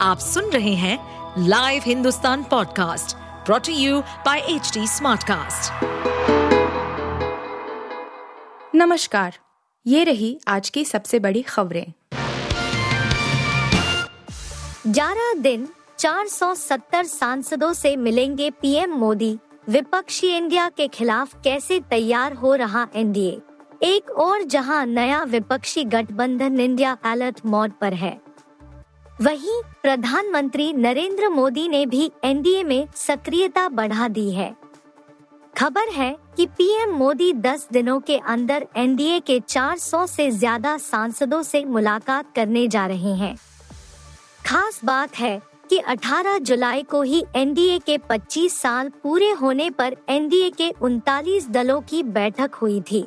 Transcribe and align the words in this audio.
आप 0.00 0.18
सुन 0.18 0.44
रहे 0.44 0.74
हैं 0.74 0.98
live 1.38 1.82
Hindustan 1.86 2.42
podcast 2.42 3.16
brought to 3.46 3.72
you 3.72 4.00
by 4.00 4.38
H 4.38 4.78
Smartcast. 4.78 5.72
नमस्कार 8.74 9.34
ये 9.86 10.04
रही 10.04 10.40
आज 10.48 10.70
की 10.70 10.84
सबसे 10.84 11.18
बड़ी 11.18 11.42
खबरें। 11.42 11.92
11 14.86 15.34
दिन 15.34 15.68
470 15.98 17.04
सांसदों 17.04 17.72
से 17.72 17.96
मिलेंगे 17.96 18.50
पीएम 18.50 18.90
मोदी। 18.90 19.38
विपक्षी 19.68 20.28
इंडिया 20.28 20.68
के 20.68 20.88
खिलाफ 20.88 21.34
कैसे 21.44 21.80
तैयार 21.80 22.32
हो 22.32 22.54
रहा 22.54 22.86
एनडीए? 22.94 23.40
एक 23.82 24.10
और 24.10 24.42
जहाँ 24.42 24.86
नया 24.86 25.22
विपक्षी 25.22 25.84
गठबंधन 25.84 26.60
इंडिया 26.60 26.96
अलर्ट 27.04 27.40
मोड 27.46 27.72
पर 27.80 27.94
है। 27.94 28.25
वहीं 29.20 29.60
प्रधानमंत्री 29.82 30.72
नरेंद्र 30.72 31.28
मोदी 31.28 31.68
ने 31.68 31.84
भी 31.86 32.10
एनडीए 32.24 32.62
में 32.62 32.88
सक्रियता 32.94 33.68
बढ़ा 33.68 34.08
दी 34.08 34.30
है। 34.30 34.54
खबर 35.56 35.88
है 35.88 36.16
कि 36.36 36.46
पीएम 36.46 36.90
मोदी 36.90 37.32
10 37.32 37.66
दिनों 37.72 37.98
के 38.00 38.16
अंदर 38.18 38.66
एनडीए 38.76 39.20
के 39.20 39.38
400 39.40 40.06
से 40.06 40.30
ज़्यादा 40.30 40.76
सांसदों 40.78 41.42
से 41.42 41.64
मुलाकात 41.64 42.34
करने 42.36 42.66
जा 42.68 42.86
रहे 42.86 43.14
हैं। 43.14 43.34
खास 44.46 44.80
बात 44.84 45.18
है 45.18 45.40
कि 45.70 45.78
18 45.78 46.38
जुलाई 46.38 46.82
को 46.82 47.02
ही 47.02 47.24
एनडीए 47.36 47.78
के 47.78 47.98
25 48.10 48.50
साल 48.52 48.88
पूरे 49.02 49.30
होने 49.32 49.70
पर 49.70 49.96
एनडीए 50.08 50.50
के 50.50 50.70
उनतालीस 50.82 51.48
दलों 51.48 51.80
की 51.80 52.02
बैठक 52.02 52.54
हुई 52.54 52.80
थी। 52.80 53.06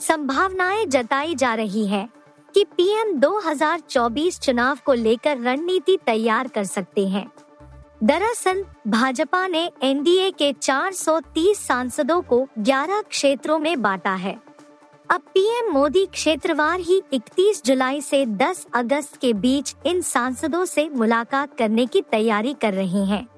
संभावनाएँ 0.00 0.86
जताई 0.86 1.34
जा 1.34 1.54
रही 1.54 1.86
है 1.86 2.08
कि 2.54 2.64
पीएम 2.64 3.12
2024 3.12 4.40
चुनाव 4.40 4.78
को 4.86 4.92
लेकर 4.92 5.38
रणनीति 5.38 5.98
तैयार 6.06 6.48
कर 6.48 6.64
सकते 6.64 7.08
हैं। 7.08 7.32
दरअसल, 8.04 8.64
भाजपा 8.88 9.46
ने 9.46 9.70
एनडीए 9.82 10.30
के 10.30 10.52
430 10.52 11.66
सांसदों 11.66 12.22
को 12.22 12.48
11 12.58 13.02
क्षेत्रों 13.02 13.58
में 13.58 13.82
बांटा 13.82 14.14
है। 14.14 14.40
अब 15.10 15.20
पीएम 15.20 15.72
मोदी 15.72 16.06
क्षेत्रवार 16.06 16.80
ही 16.80 17.02
31 17.12 17.64
जुलाई 17.64 18.00
से 18.00 18.26
10 18.26 18.66
अगस्त 18.74 19.16
के 19.16 19.32
बीच 19.32 19.76
इन 19.86 20.00
सांसदों 20.00 20.64
से 20.64 20.88
मुलाकात 20.88 21.58
करने 21.58 21.86
की 21.86 22.02
तैयारी 22.02 22.54
कर 22.62 22.74
रहे 22.74 23.04
हैं। 23.04 23.28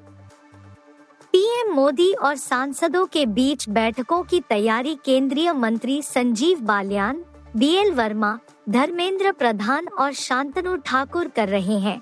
पीएम 1.32 1.74
मोदी 1.74 2.12
और 2.12 2.36
सांसदों 2.36 3.06
के 3.06 3.26
बीच 3.26 3.68
बैठकों 3.68 4.22
की 4.22 4.40
तैयारी 4.40 4.98
केंद्रीय 5.04 5.52
मंत्री 5.52 6.02
संजीव 6.02 6.60
बालियान 6.60 7.24
बी 7.56 7.68
एल 7.76 7.90
वर्मा 7.92 8.38
धर्मेंद्र 8.68 9.32
प्रधान 9.32 9.88
और 9.98 10.12
शांतनु 10.12 10.76
ठाकुर 10.76 11.28
कर 11.28 11.48
रहे 11.48 11.78
हैं। 11.78 12.00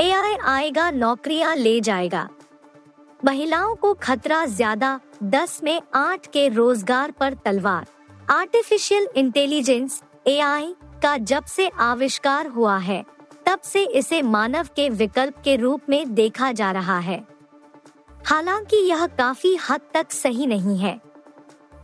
एआई 0.00 0.34
आएगा, 0.34 0.90
नौकरियाँ 0.90 1.54
ले 1.56 1.80
जाएगा। 1.80 2.28
महिलाओं 3.24 3.74
को 3.74 3.94
खतरा 3.94 4.44
ज़्यादा, 4.46 5.00
दस 5.22 5.60
में 5.64 5.80
आठ 5.94 6.26
के 6.26 6.48
रोज़गार 6.48 7.10
पर 7.10 7.34
तलवार। 7.34 7.86
आर्टिफिशियल 8.30 9.08
इंटेलिजेंस 9.16 10.02
एआई 10.26 10.74
का 11.02 11.16
जब 11.16 11.44
से 11.44 11.68
आविष्कार 11.68 12.46
हुआ 12.46 12.76
है, 12.78 13.04
तब 13.46 13.60
से 13.60 13.84
इसे 13.84 14.22
मानव 14.22 14.68
के 14.76 14.88
विकल्प 14.90 15.42
के 15.44 15.56
रूप 15.56 15.88
में 15.88 16.14
देखा 16.14 16.52
जा 16.52 16.70
रहा 16.72 16.98
है। 16.98 17.24
हालाँकि 18.26 18.76
यह 18.76 19.06
काफ़ी 19.06 19.56
हद 19.70 19.80
तक 19.94 20.10
सही 20.12 20.46
नहीं 20.46 20.78
है। 20.78 21.00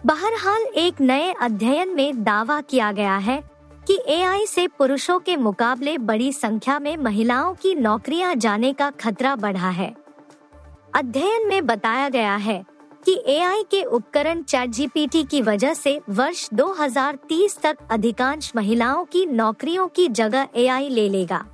बहरहाल 0.07 0.63
एक 0.77 1.01
नए 1.01 1.33
अध्ययन 1.33 1.95
में 1.95 2.23
दावा 2.25 2.61
किया 2.61 2.91
गया 2.93 3.17
है 3.17 3.39
कि 3.87 3.99
एआई 4.09 4.47
से 4.47 4.67
पुरुषों 4.69 5.19
के 5.19 5.37
मुकाबले 5.37 5.97
बड़ी 5.99 6.33
संख्या 6.33 6.79
में 6.79 6.97
महिलाओं 6.97 7.55
की 7.55 7.75
नौकरियाँ 7.75 8.35
जाने 8.35 8.73
का 8.73 8.91
खतरा 8.91 9.37
बढ़ा 9.37 9.71
है। 9.71 9.95
अध्ययन 10.95 11.49
में 11.49 11.67
बताया 11.67 12.09
गया 12.09 12.35
है 12.37 12.65
कि 13.07 13.23
एआई 13.27 13.65
के 13.71 13.83
उपकरण 13.83 14.43
चैट 14.43 14.71
जीपीटी 14.71 15.25
की 15.25 15.43
वजह 15.43 15.75
से 15.75 16.01
वर्ष 16.11 16.49
2030 16.55 17.59
तक 17.63 17.79
अधिकांश 17.91 18.53
महिलाओं 18.57 19.05
की 19.05 19.27
नौकरियों 19.27 19.89
की 19.89 20.09
जगह 20.09 20.49
एआई 20.57 20.89
ले 20.89 21.09
लेगा। 21.09 21.45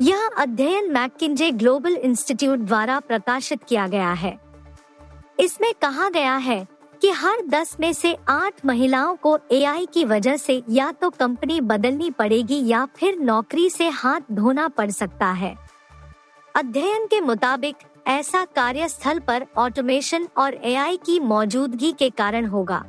यह 0.00 0.28
अध्ययन 0.38 0.92
मैकिंजे 0.92 1.50
ग्लोबल 1.50 1.96
इंस्टीट्यूट 1.96 2.58
द्वारा 2.58 3.00
प्रकाशित 3.00 3.64
किया 3.64 3.86
गया 3.86 4.12
है। 4.12 4.38
इसमें 5.40 5.72
कहा 5.82 6.08
गया 6.08 6.36
है 6.36 6.79
कि 7.02 7.10
हर 7.10 7.46
दस 7.46 7.76
में 7.80 7.92
से 7.92 8.16
आठ 8.28 8.64
महिलाओं 8.66 9.16
को 9.16 9.38
एआई 9.52 9.86
की 9.86 10.04
वजह 10.04 10.36
से 10.36 10.62
या 10.70 10.92
तो 10.92 11.10
कंपनी 11.10 11.60
बदलनी 11.60 12.10
पड़ेगी 12.10 12.66
या 12.66 12.86
फिर 12.96 13.18
नौकरी 13.18 13.70
से 13.70 13.88
हाथ 13.88 14.20
धोना 14.32 14.68
पड़ 14.68 14.90
सकता 14.90 15.26
है। 15.26 15.54
अध्ययन 16.54 17.06
के 17.06 17.20
मुताबिक, 17.20 17.76
ऐसा 18.06 18.44
कार्यस्थल 18.44 19.18
पर 19.18 19.46
ऑटोमेशन 19.56 20.28
और 20.36 20.54
एआई 20.54 20.96
की 20.96 21.20
मौजूदगी 21.20 21.92
के 21.92 22.10
कारण 22.10 22.46
होगा। 22.46 22.84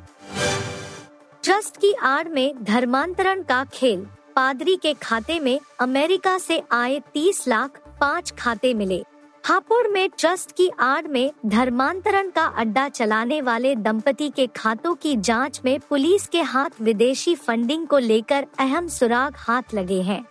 ट्रस्ट 1.42 1.76
की 1.76 1.92
आड़ 1.92 2.28
में 2.28 2.64
धर्मांतरण 2.64 3.42
का 3.42 3.64
खेल। 3.64 4.06
पादरी 4.36 4.76
के 4.76 4.94
खाते 4.94 5.40
में 5.40 5.60
अमेरिका 5.80 6.38
से 6.38 6.62
आए 6.72 7.00
30 7.14 7.48
लाख 7.48 7.80
पाँच 8.00 8.30
खाते 8.30 8.74
मिले। 8.74 9.04
हापुड़ 9.44 9.88
में 9.88 10.08
ट्रस्ट 10.18 10.52
की 10.52 10.68
आड़ 10.80 11.06
में 11.08 11.30
धर्मांतरण 11.46 12.28
का 12.30 12.44
अड्डा 12.46 12.88
चलाने 12.88 13.40
वाले 13.40 13.74
दंपति 13.76 14.28
के 14.28 14.46
खातों 14.46 14.94
की 14.94 15.16
जाँच 15.16 15.60
में 15.64 15.80
पुलिस 15.80 16.26
के 16.26 16.42
हाथ 16.42 16.80
विदेशी 16.80 17.34
फंडिंग 17.34 17.86
को 17.86 17.98
लेकर 17.98 18.46
अहम 18.58 18.88
सुराग 18.88 19.34
हाथ 19.36 19.74
लगे 19.74 20.00
हैं। 20.02 20.24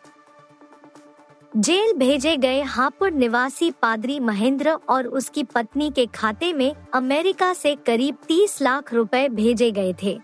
जेल 1.57 1.93
भेजे 1.93 2.37
गए 2.37 2.61
हापुड़ 2.61 3.11
निवासी 3.13 3.71
पादरी 3.71 4.19
महेंद्र 4.19 4.77
और 4.89 5.07
उसकी 5.07 5.43
पत्नी 5.43 5.91
के 5.91 6.05
खाते 6.05 6.53
में 6.53 6.75
अमेरिका 6.93 7.53
से 7.53 7.75
करीब 7.75 8.17
30 8.29 8.61
लाख 8.61 8.93
रुपए 8.93 9.29
भेजे 9.29 9.71
गए 9.71 9.93
थे। 10.03 10.19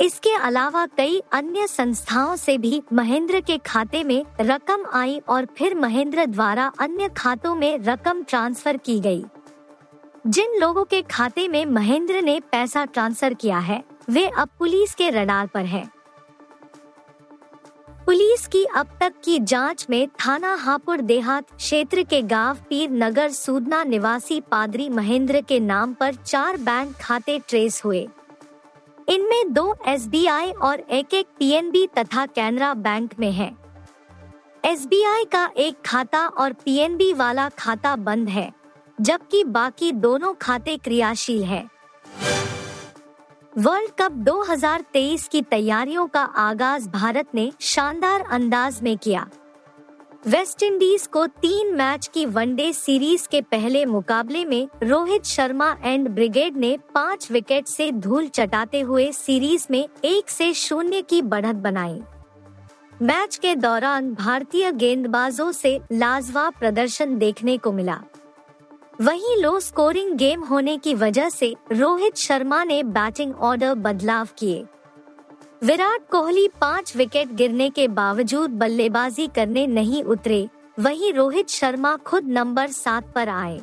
इसके 0.00 0.30
अलावा 0.36 0.84
कई 0.86 1.20
अन्य 1.32 1.66
संस्थाओं 1.66 2.34
से 2.36 2.56
भी 2.58 2.82
महेंद्र 2.92 3.40
के 3.40 3.58
खाते 3.58 4.02
में 4.04 4.24
रकम 4.40 4.84
आई 4.92 5.18
और 5.28 5.46
फिर 5.58 5.74
महेंद्र 5.74 6.26
द्वारा 6.26 6.72
अन्य 6.78 7.08
खातों 7.08 7.54
में 7.54 7.78
रकम 7.78 8.22
ट्रांसफ़र 8.22 8.76
की 8.76 8.98
गई। 9.00 9.24
जिन 10.26 10.58
लोगों 10.60 10.84
के 10.84 11.02
खाते 11.02 11.46
में 11.48 11.64
महेंद्र 11.66 12.22
ने 12.22 12.38
पैसा 12.52 12.84
ट्रांसफ़र 12.84 13.34
किया 13.34 13.58
है, 13.58 13.82
वे 14.10 14.26
अब 14.28 14.48
पुलिस 14.58 14.94
के 14.94 15.10
रडार 15.10 15.46
पर 15.46 15.64
हैं। 15.64 15.88
पुलिस 18.06 18.46
की 18.46 18.64
अब 18.64 18.88
तक 19.00 19.12
की 19.24 19.38
जाँच 19.38 19.86
में 19.90 20.06
थाना 20.20 20.54
हापुड़ 20.54 21.00
देहात 21.00 21.50
क्षेत्र 21.56 22.02
के 22.02 22.20
गाँव 22.22 22.58
पीर 22.68 22.90
नगर 22.90 23.30
सूदना 23.30 23.82
निवासी 23.84 24.40
पादरी 24.40 24.88
महेंद्र 24.88 25.40
के 25.40 25.60
नाम 25.60 25.94
पर 25.94 26.14
चार 26.14 26.56
बैंक 26.56 26.94
खाते 26.96 27.38
ट्रेस 27.48 27.80
हुए 27.84 28.06
इनमें 29.08 29.52
दो 29.52 29.76
एसबीआई 29.86 30.50
और 30.52 30.80
एक 30.80 31.14
एक 31.14 31.26
पीएनबी 31.38 31.86
तथा 31.86 32.26
कैनरा 32.26 32.74
बैंक 32.74 33.14
में 33.18 33.32
है। 33.32 33.50
एसबीआई 34.64 35.24
का 35.24 35.50
एक 35.56 35.76
खाता 35.86 36.26
और 36.26 36.52
पीएनबी 36.52 37.12
वाला 37.12 37.48
खाता 37.48 37.96
बंद 37.96 38.28
है, 38.28 38.52
जबकि 39.00 39.44
बाकी 39.44 39.92
दोनों 39.92 40.34
खाते 40.34 40.76
क्रियाशील 40.76 41.44
है। 41.44 41.64
वर्ल्ड 43.58 43.90
कप 43.98 44.12
2023 44.12 45.28
की 45.28 45.42
तैयारियों 45.42 46.06
का 46.06 46.22
आगाज़ 46.22 46.88
भारत 46.88 47.28
ने 47.34 47.52
शानदार 47.60 48.20
अंदाज 48.20 48.82
में 48.82 48.96
किया। 48.98 49.28
वेस्ट 50.26 50.62
इंडीज 50.62 51.06
को 51.06 51.26
तीन 51.26 51.74
मैच 51.74 52.06
की 52.14 52.24
वनडे 52.26 52.72
सीरीज़ 52.72 53.26
के 53.28 53.40
पहले 53.42 53.84
मुकाबले 53.86 54.44
में 54.44 54.68
रोहित 54.82 55.24
शर्मा 55.24 55.68
एंड 55.84 56.08
ब्रिगेड 56.08 56.56
ने 56.56 56.76
पाँच 56.94 57.30
विकेट 57.32 57.66
से 57.66 57.90
धूल 57.92 58.28
चटाते 58.28 58.80
हुए 58.80 59.10
सीरीज़ 59.12 59.66
में 59.70 59.88
एक 60.04 60.30
से 60.30 60.52
शून्य 60.52 61.02
की 61.02 61.20
बढ़त 61.22 61.56
बनाई। 61.56 62.00
मैच 63.02 63.36
के 63.36 63.54
दौरान 63.54 64.12
भारतीय 64.14 64.72
गेंदबाजों 64.72 65.52
से 65.52 65.80
लाजवाब 65.92 66.54
प्रदर्शन 66.58 67.16
देखने 67.18 67.56
को 67.58 67.72
मिला। 67.72 68.00
वहीं 69.00 69.36
लो 69.36 69.58
स्कोरिंग 69.60 70.14
गेम 70.14 70.42
होने 70.42 70.76
की 70.78 70.94
वजह 70.94 71.28
से 71.28 71.54
रोहित 71.72 72.16
शर्मा 72.16 72.64
ने 72.64 72.82
बैटिंग 72.82 73.34
ऑर्डर 73.34 73.74
बदलाव 73.74 74.28
किए। 74.38 74.64
विराट 75.64 76.00
कोहली 76.10 76.46
पाँच 76.60 76.92
विकेट 76.96 77.28
गिरने 77.32 77.68
के 77.70 77.86
बावजूद 77.88 78.50
बल्लेबाजी 78.50 79.26
करने 79.26 79.66
नहीं 79.66 80.02
उतरे। 80.04 80.48
वहीं 80.78 81.12
रोहित 81.12 81.48
शर्मा 81.48 81.94
खुद 81.96 82.24
नंबर 82.28 82.68
सात 82.68 83.04
पर 83.14 83.28
आए। 83.28 83.60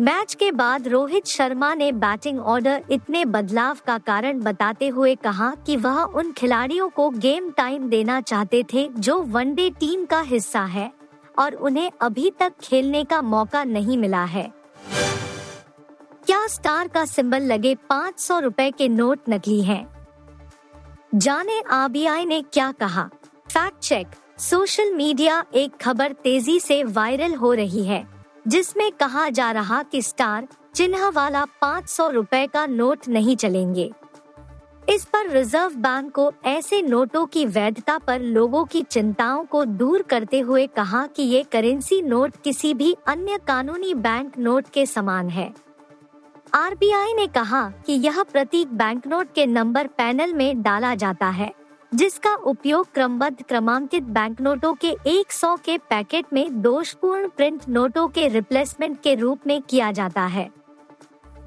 मैच 0.00 0.34
के 0.34 0.50
बाद 0.52 0.86
रोहित 0.88 1.26
शर्मा 1.26 1.72
ने 1.74 1.90
बैटिंग 1.92 2.38
ऑर्डर 2.40 2.84
इतने 2.90 3.24
बदलाव 3.24 3.78
का 3.86 3.96
कारण 3.98 4.40
बताते 4.40 4.88
हुए 4.88 5.14
कहा 5.14 5.50
कि 5.66 5.76
वह 5.76 6.00
उन 6.02 6.30
खिलाड़ियों 6.32 6.88
को 6.88 7.08
गेम 7.10 7.50
टाइम 7.50 7.88
देना 7.88 8.20
चाहते 8.20 8.62
थे 8.72 8.88
जो 8.98 9.18
वनडे 9.22 9.68
टीम 9.70 10.04
का 10.04 10.20
हिस्सा 10.20 10.64
है 10.66 10.90
और 11.38 11.54
उन्हें 11.54 11.90
अभी 12.00 12.30
तक 12.40 12.52
खेलने 12.62 13.02
का 13.04 13.20
मौका 13.22 13.64
नहीं 13.64 13.98
मिला 13.98 14.24
है। 14.24 14.52
क्या 16.26 16.46
स्टार 16.46 16.88
का 16.88 17.04
सिंबल 17.04 17.42
लगे 17.42 17.74
पाँच 17.90 18.20
सौ 18.20 18.38
रूपए 18.38 18.70
के 18.70 18.88
नोट 18.88 19.28
नकली 19.28 19.60
हैं? 19.62 20.01
जाने 21.14 21.60
आरबीआई 21.60 22.24
ने 22.24 22.42
क्या 22.42 22.72
कहा। 22.72 23.02
Fact 23.48 23.78
check. 23.78 24.06
सोशल 24.38 24.92
मीडिया 24.94 25.44
एक 25.54 25.72
खबर 25.80 26.12
तेज़ी 26.12 26.60
से 26.60 26.84
वायरल 26.84 27.34
हो 27.34 27.52
रही 27.52 27.84
है, 27.84 28.06
जिसमें 28.48 28.92
कहा 28.92 29.28
जा 29.28 29.50
रहा 29.50 29.82
कि 29.82 30.02
स्टार 30.02 30.48
चिन्ह 30.74 31.08
वाला 31.08 31.44
500 31.44 32.08
रुपए 32.10 32.46
का 32.46 32.66
नोट 32.66 33.08
नहीं 33.08 33.36
चलेंगे। 33.36 33.90
इस 34.88 35.04
पर 35.04 35.28
रिज़र्व 35.30 35.74
बैंक 35.74 36.12
को 36.12 36.32
ऐसे 36.44 36.82
नोटों 36.82 37.26
की 37.26 37.46
वैधता 37.46 37.98
पर 37.98 38.20
लोगों 38.20 38.64
की 38.64 38.82
चिंताओं 38.82 39.44
को 39.44 39.64
दूर 39.64 40.02
करते 40.02 40.40
हुए 40.40 40.66
कहा 40.66 41.06
कि 41.06 41.22
ये 41.22 41.42
करेंसी 41.42 42.02
नोट 42.02 42.36
किसी 42.44 42.74
भी 42.74 42.96
अन्य 43.06 43.38
कानूनी 43.46 43.94
बैंक 43.94 44.38
नोट 44.38 44.68
के 44.68 44.86
समान 44.86 45.28
है। 45.28 45.52
आरबीआई 46.52 47.12
ने 47.14 47.26
कहा 47.26 47.68
कि 47.86 47.92
यह 47.92 48.22
प्रतीक 48.22 48.68
बैंक 48.68 49.06
नोट 49.06 49.32
के 49.34 49.46
नंबर 49.46 49.86
पैनल 49.86 50.32
में 50.34 50.62
डाला 50.62 50.94
जाता 50.94 51.28
है, 51.28 51.50
जिसका 51.92 52.34
उपयोग 52.34 52.92
क्रमबद्ध 52.94 53.42
क्रमांकित 53.42 54.02
बैंक 54.02 54.40
नोटों 54.40 54.74
के 54.74 54.94
100 55.06 55.56
के 55.64 55.78
पैकेट 55.80 56.32
में 56.32 56.60
दोषपूर्ण 56.62 57.28
प्रिंट 57.28 57.68
नोटों 57.68 58.06
के 58.08 58.28
रिप्लेसमेंट 58.28 59.00
के 59.02 59.14
रूप 59.14 59.46
में 59.46 59.60
किया 59.62 59.90
जाता 59.92 60.26
है। 60.26 60.48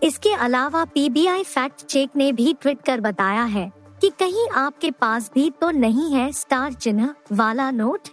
इसके 0.04 0.34
अलावा 0.34 0.86
पीबीआई 0.86 1.44
फैक्ट 1.44 1.86
चेक 1.86 2.16
ने 2.16 2.32
भी 2.32 2.54
ट्वीट 2.54 2.82
कर 2.82 3.02
बताया 3.02 3.44
है 3.44 3.72
कि 4.02 4.10
कहीं 4.20 4.48
आपके 4.58 4.92
पास 4.92 5.32
भी 5.36 5.50
तो 5.52 5.72
नहीं 5.72 6.14
है 6.14 6.32
स्टार 6.34 6.74
चिन्ह 6.74 7.14
वाला 7.32 7.72
नोट 7.72 8.08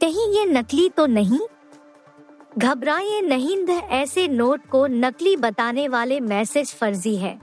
कहीं 0.00 0.32
ये 0.34 0.44
नकली 0.46 0.88
तो 0.88 1.06
नहीं? 1.06 1.38
घबराइए 2.58 3.20
नहीं 3.20 3.66
ऐसे 3.68 4.28
नोट 4.28 4.66
को 4.66 4.86
नकली 4.86 5.36
बताने 5.36 5.88
वाले 5.88 6.20
मैसेज 6.20 6.74
फर्जी 6.74 7.16
है। 7.16 7.40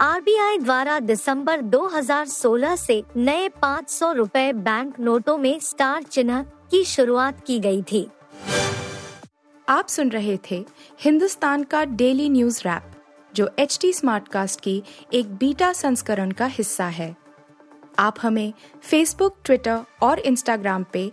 आरबीआई 0.00 0.58
द्वारा 0.58 0.98
दिसंबर 0.98 1.60
2016 1.60 2.76
से 2.76 3.04
नए 3.16 3.48
500 3.48 4.12
रुपए 4.12 4.52
बैंक 4.52 5.00
नोटों 5.00 5.38
में 5.38 5.60
स्टार 5.60 6.02
चिन्ह 6.02 6.42
की 6.42 6.84
शुरुआत 6.84 7.44
की 7.46 7.58
गई 7.58 7.82
थी। 7.82 8.08
आप 9.68 9.88
सुन 9.88 10.08
रहे 10.08 10.38
थे 10.50 10.66
हिंदुस्तान 11.00 11.62
का 11.62 11.84
डेली 11.84 12.28
न्यूज़ 12.28 12.60
रैप, 12.60 12.82
जो 13.34 13.50
एच 13.58 13.78
टी 13.80 13.92
स्मार्टकास्ट 13.92 14.60
की 14.60 14.82
एक 15.12 15.34
बीटा 15.34 15.72
संस्करण 15.72 16.30
का 16.30 16.46
हिस्सा 16.46 16.84
है। 16.84 17.16
आप 18.00 18.16
हमें 18.22 18.52
फेसबुक 18.82 19.36
ट्विटर 19.44 19.80
और 20.02 20.18
इंस्टाग्राम 20.18 20.84
पे 20.92 21.12